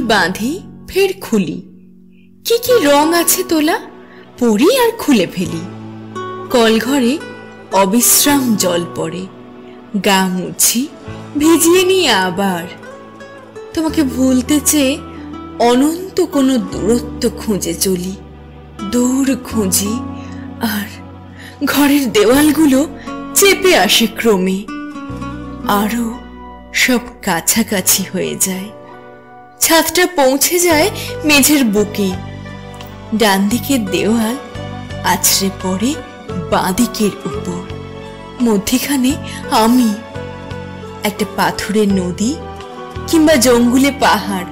[0.00, 1.62] বাঁধি, ফের খুলি।
[2.44, 3.80] কি কি রং আছে তোলা,
[4.38, 5.62] পরি আর খুলে ফেলি।
[6.50, 7.18] কলঘরে
[7.72, 9.26] অবিশ্রাম জল পড়ে,
[10.04, 10.88] গা মুছি
[11.38, 12.66] ভিজিয়ে নিয়ে আবার।
[13.74, 14.98] তোমাকে ভুলতে চেয়ে
[15.58, 18.16] অনন্ত কোনো দূরত্ব খুঁজে চলি,
[18.90, 19.94] দূর খুঁজি
[20.60, 20.88] আর
[21.64, 22.88] ঘরের দেওয়ালগুলো
[23.34, 24.64] চেপে আসে ক্রমে।
[25.68, 26.14] আরও
[26.72, 28.68] সব কাছাকাছি হয়ে যায়।
[29.60, 30.90] ছাদটা পৌঁছে যায়
[31.24, 32.10] মেঝের বুকে।
[33.14, 34.36] ডান দিকের দেওয়াল
[35.04, 35.94] আছড়ে পড়ে
[36.50, 37.74] বাঁদিকের উপর।
[38.42, 39.14] মধ্যেখানে
[39.50, 39.94] আমি,
[41.04, 42.34] একটা পাথরের নদী
[43.06, 44.44] কিংবা জঙ্গলে পাহাড়,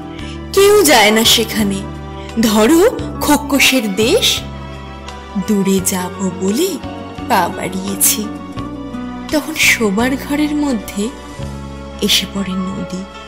[0.53, 1.83] কেউ যায় না সেখানে।
[2.41, 4.41] ধরো খোক্কসের দেশ,
[5.49, 6.69] দূরে যাব বলে
[7.29, 8.27] পা বাড়িয়েছি।
[9.33, 11.09] তখন শোবার ঘরের মধ্যে
[12.03, 13.22] এসে পড়ে নদী।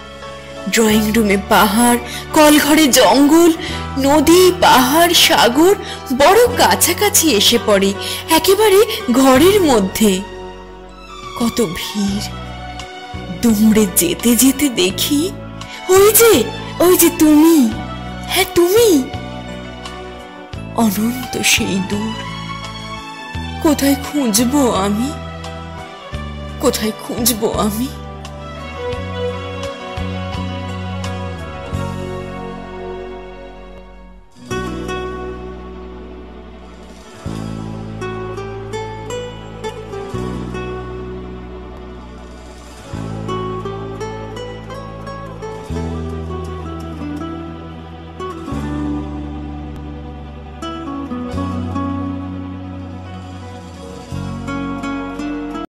[0.71, 1.99] ড্রয়িং রুমে পাহাড়,
[2.33, 3.53] কলঘরে জঙ্গল,
[3.99, 5.75] নদী, পাহাড়, সাগর,
[6.19, 7.93] বড় কাছাকাছি এসে পড়ে,
[8.31, 10.21] একেবারে ঘরের মধ্যে।
[11.41, 12.33] কত ভিড়।
[13.43, 15.31] দুমড়ে যেতে যেতে দেখি,
[15.89, 16.45] ওই যে
[16.79, 17.71] ওই যে তুমি।
[18.29, 19.11] হ্যাঁ তুমি।
[20.77, 22.15] অনন্ত সেই দূর।
[23.63, 25.13] কোথায় খুঁজবো আমি?
[26.61, 27.87] কোথায় খুঁজবো আমি?